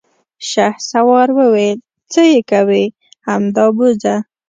شهسوار 0.49 1.27
وويل: 1.39 1.77
څه 2.11 2.21
يې 2.31 2.39
کوې، 2.51 2.85
همدا 3.27 3.65
بوځه! 3.75 4.15